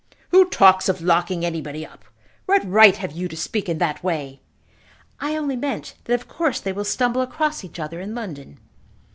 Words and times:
"Who 0.31 0.49
talks 0.49 0.89
of 0.89 1.01
locking 1.03 1.45
anybody 1.45 1.85
up? 1.85 2.03
What 2.47 2.67
right 2.67 2.97
have 2.97 3.11
you 3.11 3.27
to 3.27 3.37
speak 3.37 3.69
in 3.69 3.77
that 3.77 4.03
way?" 4.03 4.41
"I 5.19 5.35
only 5.35 5.55
meant 5.55 5.93
that 6.05 6.13
of 6.19 6.27
course 6.27 6.59
they 6.59 6.73
will 6.73 6.85
stumble 6.85 7.21
across 7.21 7.63
each 7.63 7.79
other 7.79 8.01
in 8.01 8.15
London." 8.15 8.57